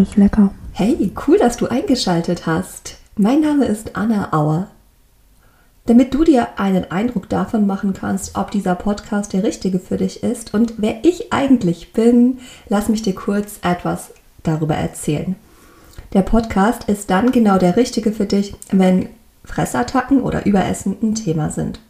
[0.00, 0.50] ist lecker.
[0.72, 2.96] Hey, cool, dass du eingeschaltet hast.
[3.16, 4.68] Mein Name ist Anna Auer.
[5.86, 10.22] Damit du dir einen Eindruck davon machen kannst, ob dieser Podcast der richtige für dich
[10.22, 12.38] ist und wer ich eigentlich bin,
[12.68, 14.12] lass mich dir kurz etwas
[14.42, 15.36] darüber erzählen.
[16.12, 19.08] Der Podcast ist dann genau der richtige für dich, wenn
[19.44, 21.80] Fressattacken oder Überessen ein Thema sind.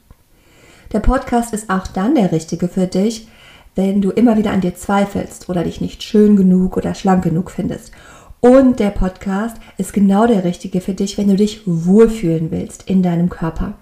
[0.93, 3.29] Der Podcast ist auch dann der richtige für dich,
[3.75, 7.51] wenn du immer wieder an dir zweifelst oder dich nicht schön genug oder schlank genug
[7.51, 7.93] findest.
[8.41, 13.03] Und der Podcast ist genau der richtige für dich, wenn du dich wohlfühlen willst in
[13.03, 13.75] deinem Körper.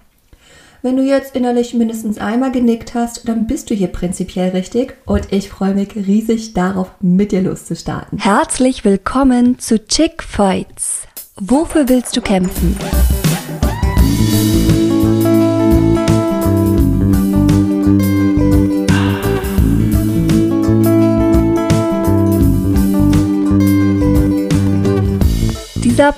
[0.80, 5.32] Wenn du jetzt innerlich mindestens einmal genickt hast, dann bist du hier prinzipiell richtig und
[5.32, 8.18] ich freue mich riesig darauf, mit dir loszustarten.
[8.18, 11.08] Herzlich willkommen zu Chick Fights.
[11.40, 12.76] Wofür willst du kämpfen?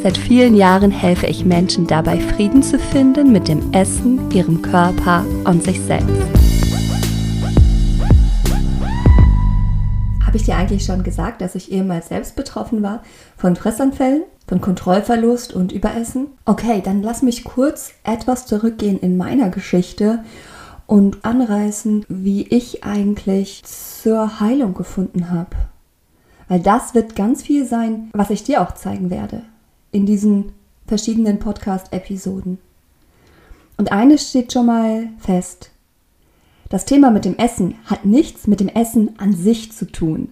[0.00, 5.24] Seit vielen Jahren helfe ich Menschen dabei, Frieden zu finden mit dem Essen, ihrem Körper
[5.44, 6.22] und sich selbst.
[10.24, 13.02] Habe ich dir eigentlich schon gesagt, dass ich ehemals selbst betroffen war
[13.36, 16.28] von Fressanfällen, von Kontrollverlust und Überessen?
[16.44, 20.22] Okay, dann lass mich kurz etwas zurückgehen in meiner Geschichte
[20.86, 25.56] und anreißen, wie ich eigentlich zur Heilung gefunden habe.
[26.46, 29.42] Weil das wird ganz viel sein, was ich dir auch zeigen werde
[29.92, 30.52] in diesen
[30.86, 32.58] verschiedenen Podcast-Episoden.
[33.76, 35.70] Und eines steht schon mal fest.
[36.68, 40.28] Das Thema mit dem Essen hat nichts mit dem Essen an sich zu tun.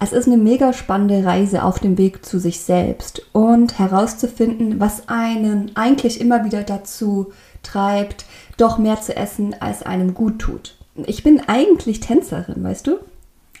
[0.00, 5.08] Es ist eine mega spannende Reise auf dem Weg zu sich selbst und herauszufinden, was
[5.08, 7.32] einen eigentlich immer wieder dazu
[7.64, 8.24] treibt,
[8.56, 10.76] doch mehr zu essen, als einem gut tut.
[11.06, 12.98] Ich bin eigentlich Tänzerin, weißt du?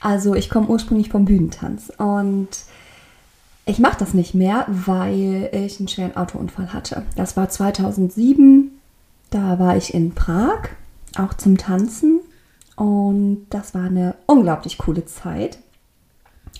[0.00, 2.48] Also ich komme ursprünglich vom Bühnentanz und
[3.68, 7.02] ich mache das nicht mehr, weil ich einen schweren Autounfall hatte.
[7.16, 8.70] Das war 2007.
[9.30, 10.70] Da war ich in Prag,
[11.18, 12.20] auch zum Tanzen.
[12.76, 15.58] Und das war eine unglaublich coole Zeit.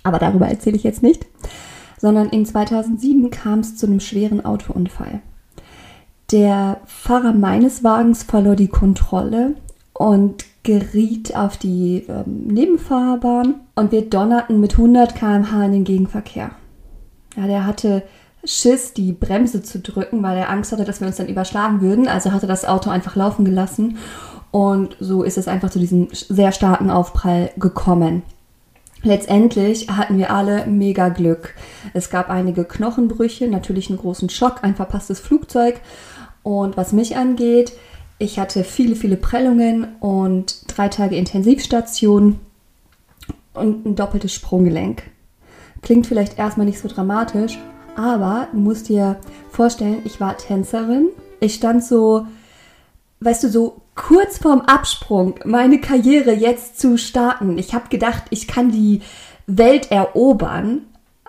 [0.03, 1.27] Aber darüber erzähle ich jetzt nicht.
[1.97, 5.21] Sondern in 2007 kam es zu einem schweren Autounfall.
[6.31, 9.55] Der Fahrer meines Wagens verlor die Kontrolle
[9.95, 16.51] und geriet auf die ähm, Nebenfahrbahn und wir donnerten mit 100 km/h in den Gegenverkehr.
[17.39, 18.03] Ja, der hatte
[18.43, 22.09] Schiss, die Bremse zu drücken, weil er Angst hatte, dass wir uns dann überschlagen würden.
[22.09, 23.99] Also hatte das Auto einfach laufen gelassen.
[24.51, 28.23] Und so ist es einfach zu diesem sehr starken Aufprall gekommen.
[29.05, 31.55] Letztendlich hatten wir alle mega Glück.
[31.95, 35.81] Es gab einige Knochenbrüche, natürlich einen großen Schock, ein verpasstes Flugzeug.
[36.43, 37.73] Und was mich angeht,
[38.19, 42.41] ich hatte viele, viele Prellungen und drei Tage Intensivstation
[43.55, 45.05] und ein doppeltes Sprunggelenk.
[45.83, 47.59] Klingt vielleicht erstmal nicht so dramatisch,
[47.97, 49.17] aber du musst dir
[49.51, 51.09] vorstellen, ich war Tänzerin.
[51.41, 52.27] Ich stand so,
[53.21, 57.59] weißt du, so kurz vorm Absprung, meine Karriere jetzt zu starten.
[57.59, 59.01] Ich habe gedacht, ich kann die
[59.47, 60.83] Welt erobern.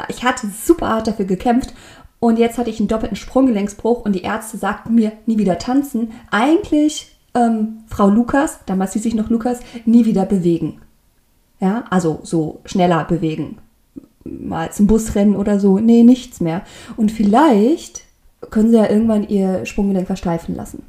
[0.07, 1.73] Ich hatte super hart dafür gekämpft
[2.19, 6.11] und jetzt hatte ich einen doppelten Sprunggelenksbruch und die Ärzte sagten mir, nie wieder tanzen.
[6.31, 10.81] Eigentlich, ähm, Frau Lukas, damals hieß ich noch Lukas, nie wieder bewegen.
[11.59, 13.57] Ja, also so schneller bewegen
[14.23, 15.79] mal zum Bus rennen oder so.
[15.79, 16.63] Nee, nichts mehr.
[16.97, 18.03] Und vielleicht
[18.49, 20.83] können sie ja irgendwann ihr Sprunggelenk versteifen lassen.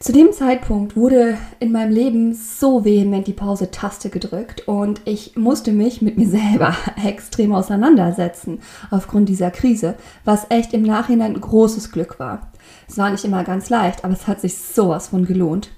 [0.00, 5.72] Zu dem Zeitpunkt wurde in meinem Leben so vehement die Pause-Taste gedrückt und ich musste
[5.72, 8.60] mich mit mir selber extrem auseinandersetzen
[8.90, 9.94] aufgrund dieser Krise,
[10.24, 12.50] was echt im Nachhinein ein großes Glück war.
[12.86, 15.70] Es war nicht immer ganz leicht, aber es hat sich sowas von gelohnt.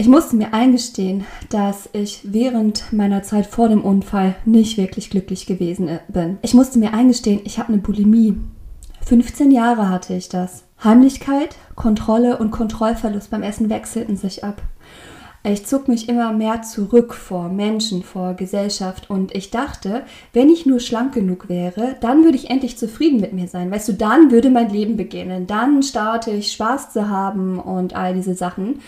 [0.00, 5.44] Ich musste mir eingestehen, dass ich während meiner Zeit vor dem Unfall nicht wirklich glücklich
[5.44, 6.38] gewesen äh, bin.
[6.40, 8.34] Ich musste mir eingestehen, ich habe eine Bulimie.
[9.04, 10.64] 15 Jahre hatte ich das.
[10.82, 14.62] Heimlichkeit, Kontrolle und Kontrollverlust beim Essen wechselten sich ab.
[15.42, 20.64] Ich zog mich immer mehr zurück vor Menschen, vor Gesellschaft und ich dachte, wenn ich
[20.64, 23.70] nur schlank genug wäre, dann würde ich endlich zufrieden mit mir sein.
[23.70, 25.46] Weißt du, dann würde mein Leben beginnen.
[25.46, 28.80] Dann starte ich Spaß zu haben und all diese Sachen.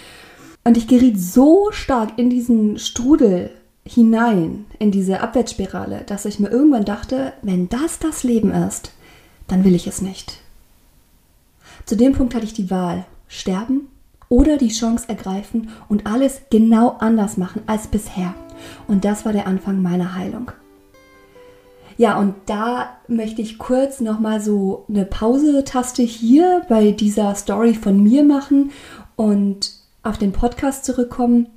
[0.65, 3.51] Und ich geriet so stark in diesen Strudel
[3.85, 8.93] hinein, in diese Abwärtsspirale, dass ich mir irgendwann dachte, wenn das das Leben ist,
[9.49, 10.39] dann will ich es nicht.
[11.85, 13.89] Zu dem Punkt hatte ich die Wahl, sterben
[14.29, 18.35] oder die Chance ergreifen und alles genau anders machen als bisher.
[18.87, 20.53] Und das war der Anfang meiner Heilung.
[21.99, 28.03] Ja, und da möchte ich kurz nochmal so eine Pause-Taste hier bei dieser Story von
[28.03, 28.71] mir machen
[29.17, 31.49] und auf den Podcast zurückkommen.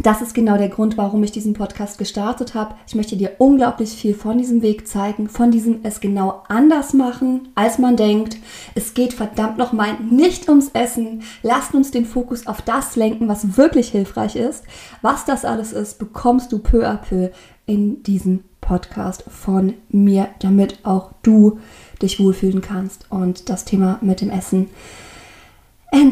[0.00, 2.74] Das ist genau der Grund, warum ich diesen Podcast gestartet habe.
[2.88, 7.48] Ich möchte dir unglaublich viel von diesem Weg zeigen, von diesem es genau anders machen,
[7.54, 8.36] als man denkt.
[8.74, 11.22] Es geht verdammt nochmal nicht ums Essen.
[11.42, 14.64] Lasst uns den Fokus auf das lenken, was wirklich hilfreich ist.
[15.00, 17.30] Was das alles ist, bekommst du peu à peu
[17.66, 21.60] in diesem Podcast von mir, damit auch du
[22.02, 24.70] dich wohlfühlen kannst und das Thema mit dem Essen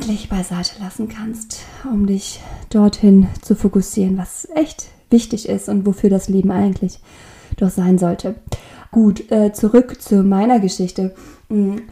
[0.02, 2.40] endlich beiseite lassen kannst, um dich
[2.70, 6.98] dorthin zu fokussieren, was echt wichtig ist und wofür das Leben eigentlich
[7.56, 8.34] doch sein sollte.
[8.90, 11.14] Gut, äh, zurück zu meiner Geschichte.
[11.48, 11.82] Hm,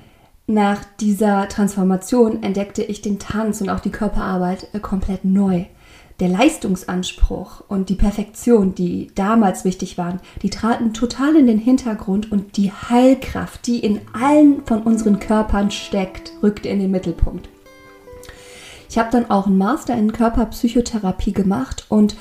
[0.48, 5.66] nach dieser Transformation entdeckte ich den Tanz und auch die Körperarbeit äh, komplett neu.
[6.18, 12.32] Der Leistungsanspruch und die Perfektion, die damals wichtig waren, die traten total in den Hintergrund
[12.32, 17.48] und die Heilkraft, die in allen von unseren Körpern steckt, rückte in den Mittelpunkt.
[18.90, 22.16] Ich habe dann auch einen Master in Körperpsychotherapie gemacht und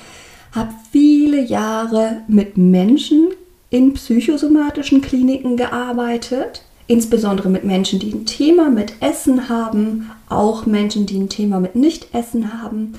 [0.52, 3.30] habe viele Jahre mit Menschen
[3.70, 11.06] in psychosomatischen Kliniken gearbeitet, insbesondere mit Menschen, die ein Thema mit Essen haben, auch Menschen,
[11.06, 12.92] die ein Thema mit Nicht-Essen haben.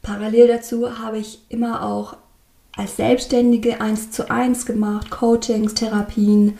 [0.00, 2.16] Parallel dazu habe ich immer auch
[2.74, 6.56] als Selbstständige eins zu eins gemacht, Coachings, Therapien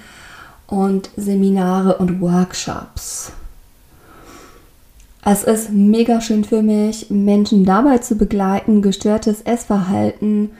[0.67, 3.33] und Seminare und Workshops.
[5.22, 10.52] Es ist mega schön für mich, Menschen dabei zu begleiten, gestörtes Essverhalten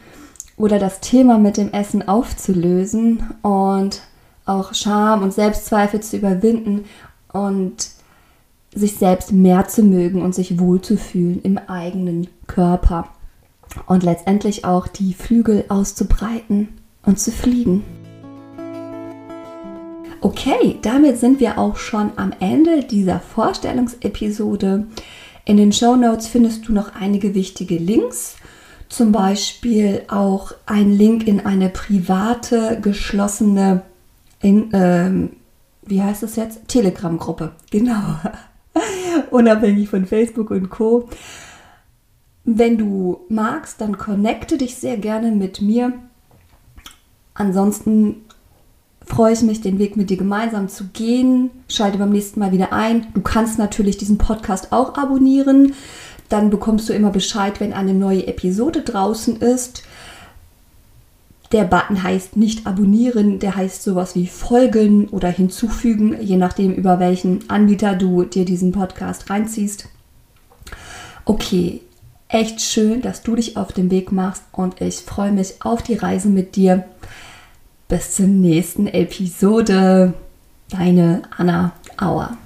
[0.57, 4.03] oder das Thema mit dem Essen aufzulösen und
[4.45, 6.85] auch Scham und Selbstzweifel zu überwinden
[7.33, 7.89] und
[8.75, 13.09] sich selbst mehr zu mögen und sich wohlzufühlen im eigenen Körper
[13.87, 16.69] und letztendlich auch die Flügel auszubreiten
[17.05, 17.83] und zu fliegen.
[20.23, 24.87] Okay, damit sind wir auch schon am Ende dieser Vorstellungsepisode.
[25.47, 28.37] In den Show Notes findest du noch einige wichtige Links,
[28.91, 33.83] zum Beispiel auch ein Link in eine private, geschlossene,
[34.43, 35.31] in, ähm,
[35.83, 36.69] wie heißt es jetzt?
[36.69, 37.53] Telegram-Gruppe.
[37.71, 38.19] Genau.
[39.31, 41.09] Unabhängig von Facebook und Co.
[42.45, 45.93] Wenn du magst, dann connecte dich sehr gerne mit mir.
[47.35, 48.23] Ansonsten
[49.11, 51.51] freue ich mich, den Weg mit dir gemeinsam zu gehen.
[51.69, 53.09] Schalte beim nächsten Mal wieder ein.
[53.13, 55.75] Du kannst natürlich diesen Podcast auch abonnieren.
[56.29, 59.83] Dann bekommst du immer Bescheid, wenn eine neue Episode draußen ist.
[61.51, 67.01] Der Button heißt nicht abonnieren, der heißt sowas wie folgen oder hinzufügen, je nachdem, über
[67.01, 69.89] welchen Anbieter du dir diesen Podcast reinziehst.
[71.25, 71.81] Okay,
[72.29, 75.95] echt schön, dass du dich auf den Weg machst und ich freue mich auf die
[75.95, 76.85] Reise mit dir.
[77.91, 80.15] Bis zur nächsten Episode.
[80.69, 82.39] Deine Anna Auer.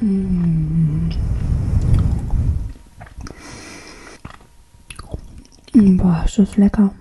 [0.00, 1.10] Mm.
[5.98, 6.94] Boah, ist das lecker.